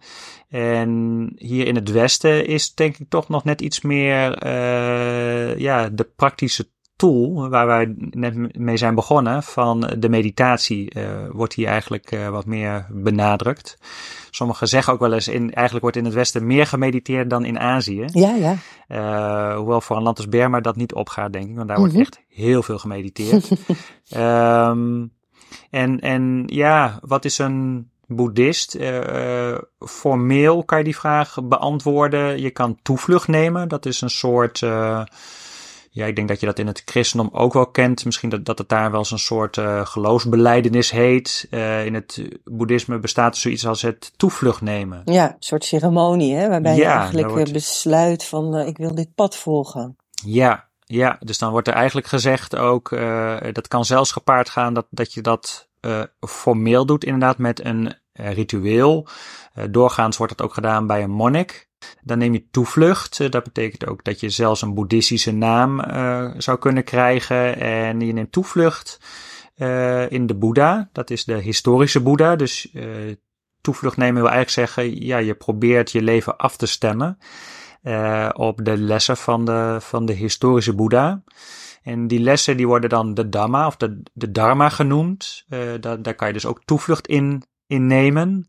[0.50, 5.90] En hier in het Westen is denk ik toch nog net iets meer uh, ja,
[5.90, 11.68] de praktische tool waar wij net mee zijn begonnen van de meditatie uh, wordt hier
[11.68, 13.78] eigenlijk uh, wat meer benadrukt.
[14.32, 17.60] Sommigen zeggen ook wel eens, in, eigenlijk wordt in het Westen meer gemediteerd dan in
[17.60, 18.06] Azië.
[18.12, 18.56] Ja, ja.
[18.88, 21.94] Uh, hoewel voor een land als Burma dat niet opgaat, denk ik, want daar wordt
[21.94, 22.08] mm -hmm.
[22.08, 23.52] echt heel veel gemediteerd.
[24.16, 25.12] um,
[25.70, 28.76] en, en ja, wat is een boeddhist?
[28.76, 32.42] Uh, formeel kan je die vraag beantwoorden.
[32.42, 33.68] Je kan toevlucht nemen.
[33.68, 34.62] Dat is een soort.
[34.62, 35.02] Uh,
[35.98, 38.06] ja, ik denk dat je dat in het christendom ook wel kent.
[38.06, 41.48] Misschien dat, dat het daar wel eens een soort uh, geloofsbeleidenis heet.
[41.52, 45.02] Uh, in het boeddhisme bestaat er zoiets als het toevlucht nemen.
[45.06, 47.52] Ja, een soort ceremonie, hè, waarbij ja, je eigenlijk wordt...
[47.52, 49.96] besluit van uh, ik wil dit pad volgen.
[50.26, 52.90] Ja, ja, dus dan wordt er eigenlijk gezegd ook,
[53.52, 55.68] dat kan zelfs gepaard gaan dat, dat je dat
[56.20, 59.08] formeel doet, inderdaad, met een ritueel.
[59.70, 61.70] doorgaans wordt dat ook gedaan bij een monnik.
[62.02, 63.32] Dan neem je toevlucht.
[63.32, 65.82] Dat betekent ook dat je zelfs een boeddhistische naam
[66.38, 67.60] zou kunnen krijgen.
[67.60, 69.00] En je neemt toevlucht
[70.10, 70.90] in de Boeddha.
[70.92, 72.36] Dat is de historische Boeddha.
[72.36, 73.16] Dus uh,
[73.62, 77.18] toevlucht nemen wil eigenlijk zeggen, ja, je probeert je leven af te stemmen
[78.34, 81.24] op de lessen van de, van de historische Boeddha.
[81.84, 85.46] En die lessen die worden dan de Dhamma of de, de Dharma genoemd.
[85.80, 88.48] daar, daar kan je dus ook toevlucht in, in nemen.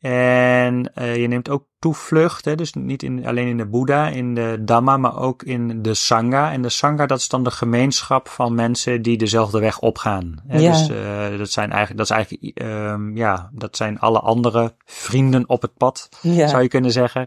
[0.00, 4.34] En uh, je neemt ook toevlucht, hè, dus niet in, alleen in de Boeddha, in
[4.34, 6.52] de Dhamma, maar ook in de Sangha.
[6.52, 10.42] En de Sangha, dat is dan de gemeenschap van mensen die dezelfde weg opgaan.
[10.46, 10.58] Hè.
[10.58, 10.70] Ja.
[10.70, 15.48] Dus uh, dat zijn eigenlijk, dat is eigenlijk, um, ja, dat zijn alle andere vrienden
[15.48, 16.46] op het pad, ja.
[16.46, 17.20] zou je kunnen zeggen.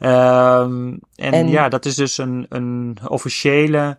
[0.00, 3.98] Um, en, en, ja, dat is dus een, een officiële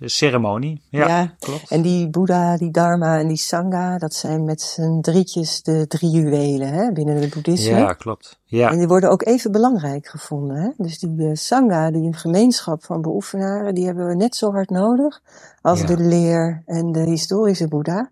[0.00, 0.80] ceremonie.
[0.88, 1.70] Ja, ja, klopt.
[1.70, 6.10] En die Boeddha, die Dharma en die Sangha, dat zijn met z'n drietjes de drie
[6.10, 7.76] juwelen hè, binnen het boeddhisme.
[7.76, 8.40] Ja, klopt.
[8.44, 8.70] Ja.
[8.70, 10.56] En die worden ook even belangrijk gevonden.
[10.56, 10.68] Hè?
[10.76, 15.22] Dus die uh, Sangha, die gemeenschap van beoefenaren, die hebben we net zo hard nodig
[15.60, 15.86] als ja.
[15.86, 18.10] de leer en de historische Boeddha.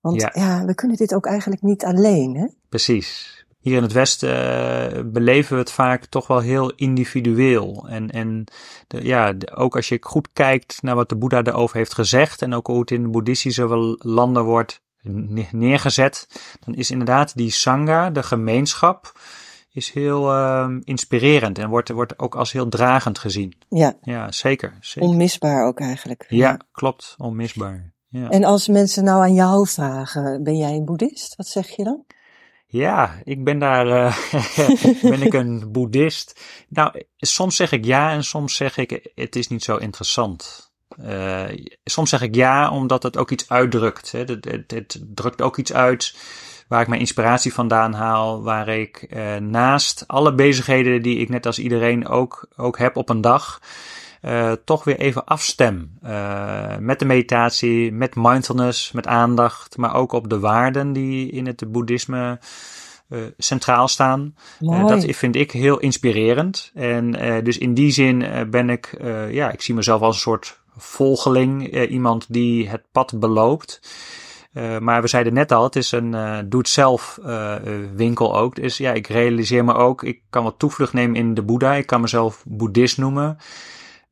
[0.00, 0.30] Want ja.
[0.34, 2.36] ja, we kunnen dit ook eigenlijk niet alleen.
[2.36, 2.46] Hè?
[2.68, 7.86] Precies hier in het Westen uh, beleven we het vaak toch wel heel individueel.
[7.88, 8.44] En, en
[8.86, 12.42] de, ja, de, ook als je goed kijkt naar wat de Boeddha erover heeft gezegd
[12.42, 14.82] en ook hoe het in de boeddhistische landen wordt
[15.50, 16.28] neergezet,
[16.64, 19.12] dan is inderdaad die Sangha, de gemeenschap,
[19.72, 23.54] is heel uh, inspirerend en wordt, wordt ook als heel dragend gezien.
[23.68, 23.94] Ja.
[24.02, 24.76] Ja, zeker.
[24.80, 25.08] zeker.
[25.08, 26.26] Onmisbaar ook eigenlijk.
[26.28, 26.58] Ja, ja.
[26.72, 27.14] klopt.
[27.18, 27.92] Onmisbaar.
[28.08, 28.28] Ja.
[28.28, 31.36] En als mensen nou aan jou vragen, ben jij een boeddhist?
[31.36, 32.04] Wat zeg je dan?
[32.72, 34.16] Ja, ik ben daar, uh,
[35.10, 36.40] ben ik een boeddhist?
[36.68, 40.72] Nou, soms zeg ik ja en soms zeg ik het is niet zo interessant.
[41.04, 41.44] Uh,
[41.84, 44.12] soms zeg ik ja omdat het ook iets uitdrukt.
[44.12, 44.18] Hè.
[44.18, 46.16] Het, het, drukt ook iets uit
[46.68, 51.46] waar ik mijn inspiratie vandaan haal, waar ik uh, naast alle bezigheden die ik net
[51.46, 53.60] als iedereen ook, ook heb op een dag,
[54.22, 55.98] uh, toch weer even afstem.
[56.04, 61.46] Uh, met de meditatie, met mindfulness, met aandacht, maar ook op de waarden die in
[61.46, 62.38] het boeddhisme
[63.08, 64.34] uh, centraal staan.
[64.58, 66.70] dat vind ik heel inspirerend.
[66.74, 67.10] En
[67.44, 68.96] dus in die zin ben ik,
[69.30, 73.80] ja, ik zie mezelf als een soort volgeling, iemand die het pad beloopt.
[74.80, 76.10] Maar we zeiden net al, het is een
[76.48, 77.18] doe-het-zelf
[77.94, 78.54] winkel ook.
[78.54, 81.74] Dus ja, ik realiseer me ook, ik kan wat toevlucht nemen in de Boeddha.
[81.74, 83.38] Ik kan mezelf boeddhist noemen.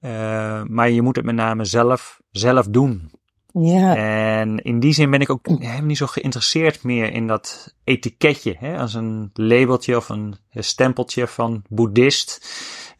[0.00, 3.10] Uh, maar je moet het met name zelf, zelf doen.
[3.52, 3.96] Ja.
[3.96, 8.56] En in die zin ben ik ook helemaal niet zo geïnteresseerd meer in dat etiketje.
[8.58, 12.48] Hè, als een labeltje of een stempeltje van boeddhist.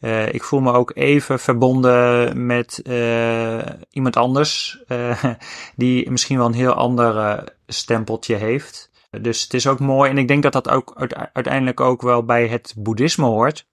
[0.01, 3.59] Uh, ik voel me ook even verbonden met uh,
[3.89, 4.83] iemand anders.
[5.75, 8.89] die misschien wel een heel ander stempeltje heeft.
[9.21, 10.09] Dus het is ook mooi.
[10.09, 13.67] En ik denk dat dat ook uiteindelijk ook wel bij het boeddhisme hoort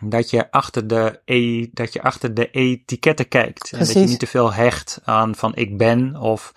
[0.00, 3.68] dat je achter de, e, dat je achter de etiketten kijkt.
[3.68, 3.78] Precies.
[3.78, 6.52] En dat je niet te veel hecht aan van ik ben of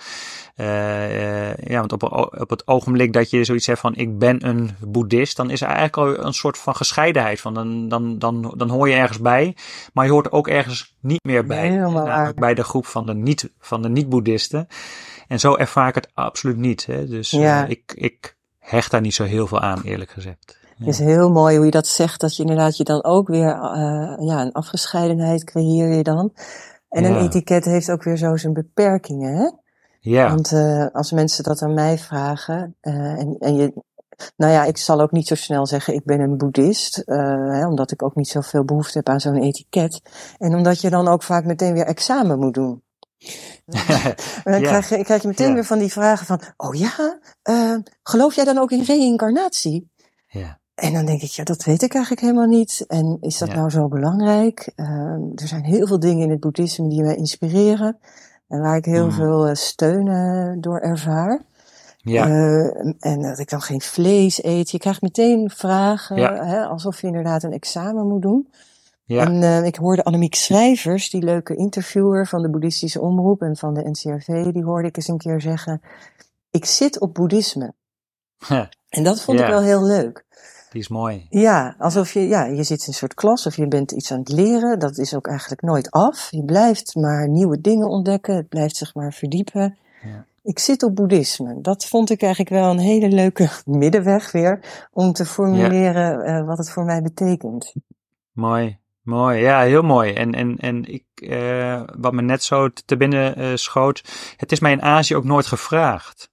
[0.58, 2.04] uh, ja, want op,
[2.40, 5.68] op het ogenblik dat je zoiets hebt van ik ben een boeddhist, dan is er
[5.68, 9.56] eigenlijk al een soort van gescheidenheid van dan, dan, dan, dan hoor je ergens bij,
[9.94, 11.70] maar je hoort ook ergens niet meer bij.
[11.70, 14.68] Nee, bij de groep van de niet, van de niet-boeddhisten.
[15.28, 16.86] En zo ervaar ik het absoluut niet.
[16.86, 17.08] Hè.
[17.08, 17.64] Dus ja.
[17.64, 20.60] uh, ik, ik hecht daar niet zo heel veel aan, eerlijk gezegd.
[20.78, 23.56] Het is heel mooi hoe je dat zegt, dat je inderdaad je dan ook weer,
[23.56, 26.34] uh, ja, een afgescheidenheid creëer je dan.
[26.90, 29.50] En een etiket heeft ook weer zo zijn beperkingen, hè?
[30.00, 30.30] Ja.
[30.30, 33.74] Want uh, als mensen dat aan mij vragen, uh, en, en je,
[34.38, 37.92] nou ja, ik zal ook niet zo snel zeggen ik ben een boeddhist, hè, omdat
[37.92, 40.02] ik ook niet zoveel behoefte heb aan zo'n etiket.
[40.38, 42.82] En omdat je dan ook vaak meteen weer examen moet doen.
[43.66, 44.68] Maar dan Ja.
[44.68, 45.54] krijg, je, krijg je meteen Ja.
[45.54, 49.92] weer van die vragen van, oh ja, eh, geloof jij dan ook in reïncarnatie?
[50.28, 50.60] Ja.
[50.78, 52.84] En dan denk ik, ja, dat weet ik eigenlijk helemaal niet.
[52.88, 53.56] En is dat Ja.
[53.56, 54.72] nou zo belangrijk?
[54.76, 54.86] Eh,
[55.36, 57.98] er zijn heel veel dingen in het boeddhisme die mij inspireren.
[58.48, 59.12] En waar ik heel Mm.
[59.12, 61.42] veel eh, steun eh, door ervaar.
[61.98, 62.28] Ja.
[62.28, 62.66] Eh,
[63.00, 64.72] en dat ik dan geen vlees eet.
[64.72, 66.46] Je krijgt meteen vragen, Ja.
[66.46, 68.48] hè, alsof je inderdaad een examen moet doen.
[69.06, 69.26] ja.
[69.26, 73.74] En eh, ik hoorde Annemiek Schrijvers, die leuke interviewer van de Boeddhistische Omroep en van
[73.74, 75.82] de NCRV, die hoorde ik eens een keer zeggen,
[76.52, 77.74] ik zit op boeddhisme.
[78.90, 80.26] En dat vond ik wel heel leuk.
[80.70, 81.26] Die is mooi.
[81.30, 84.20] Ja, alsof je, ja, je zit in een soort klas of je bent iets aan
[84.20, 84.80] het leren.
[84.80, 86.28] Dat is ook eigenlijk nooit af.
[86.32, 88.36] Je blijft maar nieuwe dingen ontdekken.
[88.36, 89.78] Het blijft zich maar verdiepen.
[90.04, 90.26] Ja.
[90.44, 91.62] Ik zit op boeddhisme.
[91.62, 96.58] Dat vond ik eigenlijk wel een hele leuke middenweg weer om te formuleren eh, wat
[96.58, 97.74] het voor mij betekent.
[98.32, 99.40] Mooi, mooi.
[99.40, 100.14] Ja, heel mooi.
[100.14, 104.04] En, en, en ik, eh, wat me net zo te binnen eh, schoot,
[104.38, 106.30] het is mij in Azië ook nooit gevraagd.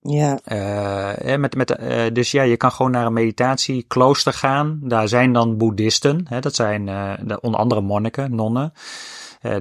[0.00, 4.80] Ja, Eh, met, met, eh, dus ja, je kan gewoon naar een meditatieklooster gaan.
[4.82, 6.26] Daar zijn dan boeddhisten.
[6.28, 8.72] Hè, dat zijn eh, de, onder andere monniken, nonnen.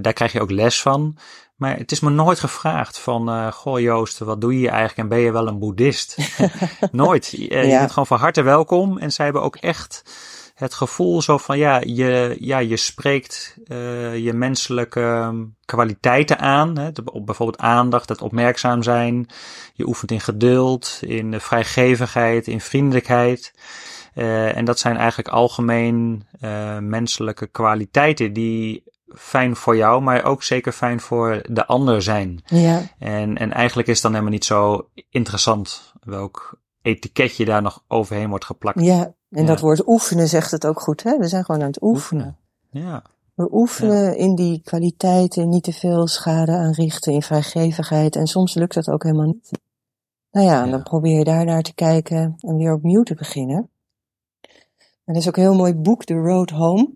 [0.01, 1.17] Daar krijg je ook les van.
[1.55, 5.07] Maar het is me nooit gevraagd van, goh Joost, wat doe je hier eigenlijk en
[5.07, 6.17] ben je wel een boeddhist?
[6.91, 7.27] nooit.
[7.37, 7.77] Je Ja.
[7.79, 8.97] bent gewoon van harte welkom.
[8.97, 10.03] En zij hebben ook echt
[10.57, 15.33] het gevoel zo van, ja, je, ja, je spreekt eh, je menselijke
[15.65, 16.77] kwaliteiten aan.
[16.77, 19.27] Hè, de- bijvoorbeeld aandacht, het opmerkzaam zijn.
[19.73, 23.53] Je oefent in geduld, in vrijgevigheid, in vriendelijkheid.
[24.13, 28.83] Eh, en dat zijn eigenlijk algemeen eh, menselijke kwaliteiten die
[29.15, 32.41] fijn voor jou, maar ook zeker fijn voor de ander zijn.
[32.45, 37.83] ja, En, en eigenlijk is het dan helemaal niet zo interessant welk etiketje daar nog
[37.87, 38.81] overheen wordt geplakt.
[38.81, 39.15] ja.
[39.29, 39.47] En Ja.
[39.47, 41.17] dat woord oefenen zegt het ook goed, hè?
[41.17, 42.37] We zijn gewoon aan het oefenen.
[42.69, 48.15] Ja, We oefenen in die kwaliteiten, niet te veel schade aanrichten, in vrijgevigheid.
[48.15, 49.51] En soms lukt dat ook helemaal niet.
[50.31, 53.69] Nou ja, dan probeer je daar naar te kijken en weer opnieuw te beginnen.
[55.05, 56.93] En er is ook een heel mooi boek, The Road Home,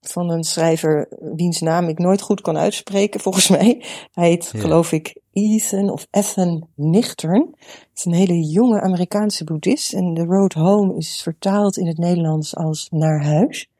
[0.00, 3.84] van een schrijver wiens naam ik nooit goed kan uitspreken, volgens mij.
[4.12, 4.60] Hij heet, Ja.
[4.60, 7.54] geloof ik, Ethan of Ethan Nichtern.
[7.58, 9.92] Het is een hele jonge Amerikaanse boeddhist.
[9.94, 13.70] En The Road Home is vertaald in het Nederlands als naar huis.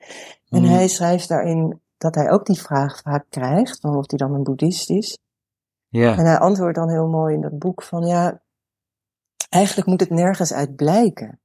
[0.48, 0.72] En Mhm.
[0.72, 4.42] hij schrijft daarin dat hij ook die vraag vaak krijgt, van of hij dan een
[4.42, 5.18] boeddhist is.
[5.88, 8.42] ja, En hij antwoordt dan heel mooi in dat boek van ja,
[9.48, 11.40] eigenlijk moet het nergens uit blijken.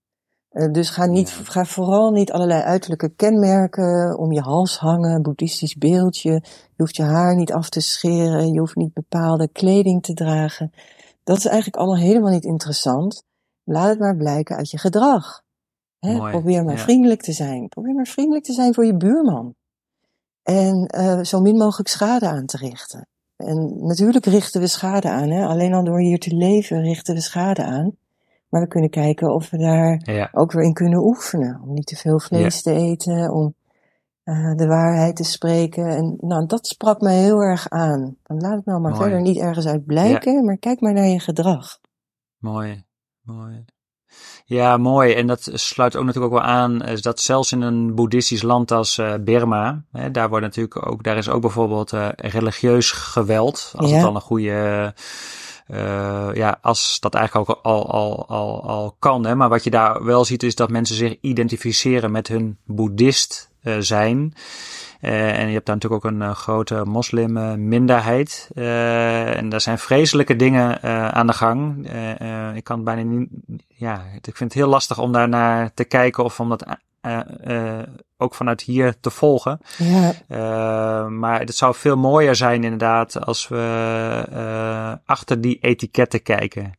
[0.56, 1.44] Eh, dus ga, niet, Ja.
[1.44, 6.32] ga vooral niet allerlei uiterlijke kenmerken om je hals hangen, boeddhistisch beeldje.
[6.32, 10.72] Je hoeft je haar niet af te scheren, je hoeft niet bepaalde kleding te dragen.
[11.24, 13.24] Dat is eigenlijk allemaal helemaal niet interessant.
[13.63, 15.41] Laat het maar blijken uit je gedrag.
[16.00, 16.82] Hè, Mooi, probeer maar ja.
[16.82, 17.68] vriendelijk te zijn.
[17.68, 19.56] Probeer maar vriendelijk te zijn voor je buurman.
[20.44, 23.08] En eh, zo min mogelijk schade aan te richten.
[23.36, 25.30] En natuurlijk richten we schade aan.
[25.30, 25.46] Hè?
[25.46, 27.96] Alleen al door hier te leven richten we schade aan.
[28.56, 31.60] Maar we kunnen kijken of we daar ja, ook weer in kunnen oefenen.
[31.63, 33.56] Om niet te veel vlees te eten, om
[34.24, 35.88] eh, de waarheid te spreken.
[35.88, 38.18] En nou, dat sprak mij heel erg aan.
[38.24, 39.04] Dan laat het nou maar Mooi.
[39.04, 41.80] verder niet ergens uit blijken, maar kijk maar naar je gedrag.
[42.38, 42.84] mooi,
[43.22, 43.65] mooi.
[44.46, 45.13] Ja, mooi.
[45.13, 48.72] En dat sluit ook natuurlijk ook wel aan, is dat zelfs in een boeddhistisch land
[48.72, 53.74] als eh, Burma, hè, daar wordt natuurlijk ook, daar is ook bijvoorbeeld eh, religieus geweld,
[53.76, 53.96] als Ja.
[53.96, 54.94] het dan een goede,
[55.65, 59.25] eh, ja, als dat eigenlijk ook al, al, al, al kan.
[59.25, 59.36] Hè.
[59.36, 63.75] Maar wat je daar wel ziet is dat mensen zich identificeren met hun boeddhist eh,
[63.80, 64.34] zijn.
[65.01, 68.49] Eh, en je hebt daar natuurlijk ook een eh, grote moslimminderheid.
[68.54, 70.82] Eh en daar zijn vreselijke dingen
[71.13, 71.89] aan de gang.
[72.56, 73.30] Ik kan bijna niet.
[73.67, 76.65] Ja, ik vind het heel lastig om daar naar te kijken of om dat
[78.18, 79.60] ook vanuit hier te volgen.
[79.78, 86.22] Ja, Uh, maar het zou veel mooier zijn inderdaad als we uh, achter die etiketten
[86.22, 86.78] kijken.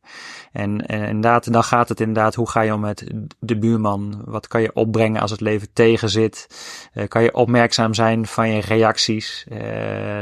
[0.51, 4.21] En, en inderdaad, dan gaat het inderdaad, hoe ga je om met de buurman?
[4.25, 6.47] Wat kan je opbrengen als het leven tegenzit?
[6.93, 9.45] Uh, kan je opmerkzaam zijn van je reacties?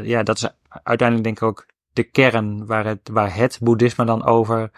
[0.03, 0.49] Ja, dat is
[0.83, 4.71] uiteindelijk denk ik ook de kern waar het, waar het boeddhisme dan over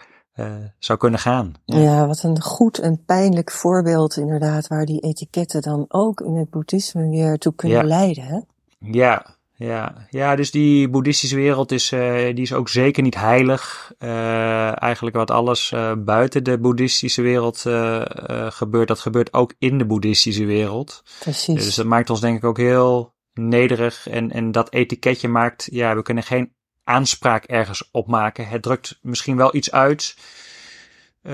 [0.78, 1.54] zou kunnen gaan.
[1.64, 1.78] Ja.
[1.78, 2.06] ja.
[2.06, 7.08] wat een goed en pijnlijk voorbeeld inderdaad, waar die etiketten dan ook in het boeddhisme
[7.08, 7.84] weer toe kunnen ja.
[7.84, 8.24] leiden.
[8.24, 8.40] Hè?
[8.78, 13.92] Ja, ja, ja, dus die boeddhistische wereld is, uh, die is ook zeker niet heilig.
[13.98, 17.58] Uh, eigenlijk wat alles uh, buiten de boeddhistische wereld
[18.52, 21.02] gebeurt, dat gebeurt ook in de boeddhistische wereld.
[21.20, 21.64] Precies.
[21.64, 25.94] Dus dat maakt ons denk ik ook heel nederig en, en dat etiketje maakt, ja,
[25.94, 26.52] we kunnen geen
[26.88, 28.48] aanspraak ergens op maken.
[28.48, 30.16] Het drukt misschien wel iets uit
[31.22, 31.32] uh,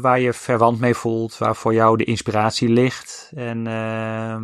[0.00, 3.32] waar je verwant mee voelt, waar voor jou de inspiratie ligt.
[3.34, 4.36] En uh,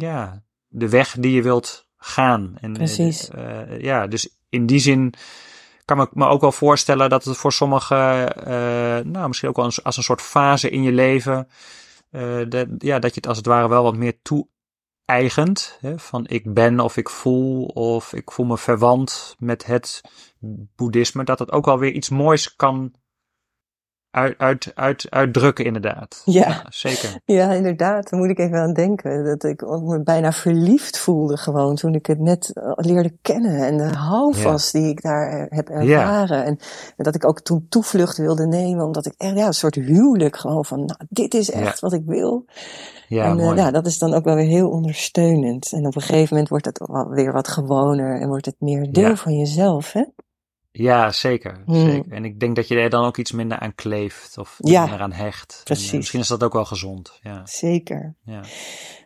[0.00, 2.56] ja, de weg die je wilt gaan.
[2.60, 3.30] En, Precies.
[3.34, 5.14] Uh, ja, dus in die zin
[5.84, 9.64] kan me, me ook wel voorstellen dat het voor sommigen, uh, nou, misschien ook wel
[9.64, 11.48] als, als een soort fase in je leven,
[12.10, 14.22] uh, dat, ja, dat je het als het ware wel wat meer
[15.10, 15.78] toe-eigent.
[15.80, 20.00] Hè, van ik ben of ik voel of ik voel me verwant met het
[20.76, 21.24] boeddhisme.
[21.24, 22.92] Dat het ook wel weer iets moois kan
[24.10, 26.22] uit, uit, uit, uitdrukken, inderdaad.
[26.24, 26.64] Ja.
[26.68, 27.08] zeker.
[27.24, 28.10] Ja, inderdaad.
[28.10, 29.24] Daar moet ik even aan denken.
[29.24, 33.66] Dat ik me bijna verliefd voelde gewoon toen ik het net eh, leerde kennen.
[33.66, 36.38] En de houvast die ik daar eh, heb ervaren.
[36.38, 36.44] Ja.
[36.44, 36.58] En,
[36.96, 38.84] en, dat ik ook toen toevlucht wilde nemen.
[38.84, 42.02] Omdat ik echt, ja, een soort huwelijk gewoon van, nou, dit is echt wat ik
[42.06, 42.44] wil.
[43.08, 45.72] Ja, en uh, ja, dat is dan ook wel weer heel ondersteunend.
[45.72, 48.20] En op een gegeven moment wordt het wel weer wat gewoner.
[48.20, 50.04] En wordt het meer deel van jezelf, hè?
[50.72, 51.90] Ja, zeker, Hmm.
[51.90, 52.12] zeker.
[52.12, 55.00] En ik denk dat je er dan ook iets minder aan kleeft of Ja, minder
[55.00, 55.60] aan hecht.
[55.64, 55.86] precies.
[55.86, 57.18] En, uh, misschien is dat ook wel gezond.
[57.22, 58.14] Ja, Zeker.
[58.24, 58.40] ja.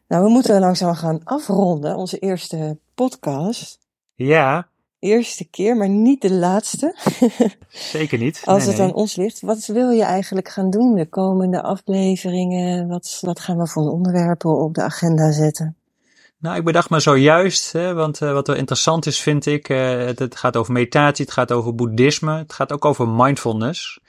[0.09, 1.97] Nou, we moeten langzaam gaan afronden.
[1.97, 3.79] Onze eerste podcast.
[4.15, 6.97] ja Eerste keer, maar niet de laatste.
[7.69, 8.43] zeker niet.
[8.45, 8.87] Als Nee, het nee.
[8.89, 9.41] aan ons ligt.
[9.41, 12.89] Wat wil je eigenlijk gaan doen de komende afleveringen?
[12.89, 15.77] Wat, wat gaan we voor onderwerpen op de agenda zetten?
[16.45, 19.79] Nou, ik bedacht me zojuist, hè, want uh, wat wel interessant is, vind ik, uh,
[19.89, 24.01] het, het, gaat over meditatie, het gaat over boeddhisme, het gaat ook over mindfulness.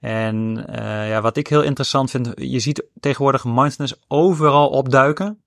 [0.00, 5.42] En uh, ja, wat ik heel interessant vind, je ziet tegenwoordig mindfulness overal opduiken.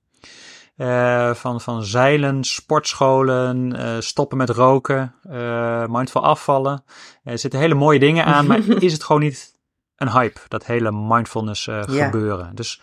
[1.33, 5.15] Van, van zeilen, sportscholen, stoppen met roken,
[5.89, 6.83] mindful afvallen.
[7.23, 9.53] Er zitten hele mooie dingen aan, maar is het gewoon niet
[9.95, 11.83] een hype, dat hele mindfulness Ja.
[11.83, 12.55] gebeuren?
[12.55, 12.81] Dus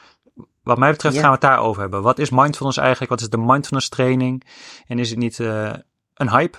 [0.65, 1.21] wat mij betreft Ja.
[1.21, 2.03] gaan we het daarover hebben.
[2.03, 3.11] Wat is mindfulness eigenlijk?
[3.11, 4.43] Wat is de mindfulness training?
[4.87, 5.73] En is het niet uh,
[6.15, 6.59] een hype?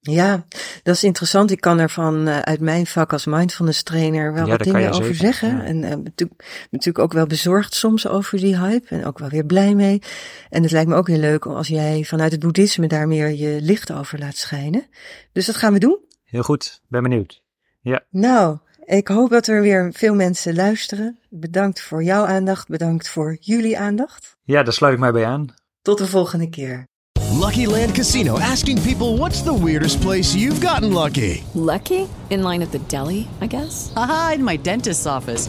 [0.00, 0.44] Ja,
[0.82, 1.50] dat is interessant.
[1.50, 4.88] Ik kan er van uh, uit mijn vak als mindfulness trainer wel Ja, wat dingen
[4.88, 5.48] over zeker, zeggen.
[5.56, 5.62] ja.
[5.64, 9.44] En uh, natuurlijk, natuurlijk ook wel bezorgd soms over die hype en ook wel weer
[9.44, 10.02] blij mee.
[10.48, 13.58] En het lijkt me ook heel leuk als jij vanuit het boeddhisme daar meer je
[13.60, 14.86] licht over laat schijnen.
[15.32, 15.98] Dus dat gaan we doen.
[16.24, 17.42] Heel goed, ben benieuwd.
[17.80, 21.18] Ja, Nou, ik hoop dat er weer veel mensen luisteren.
[21.30, 24.36] Bedankt voor jouw aandacht, bedankt voor jullie aandacht.
[24.42, 25.54] ja daar sluit ik mij bij aan.
[25.82, 26.86] Tot de volgende keer.
[27.40, 31.42] Lucky Land Casino asking people what's the weirdest place you've gotten lucky?
[31.54, 32.04] Lucky?
[32.28, 33.90] In line at the deli, I guess?
[33.94, 35.48] Aha, in my dentist's office.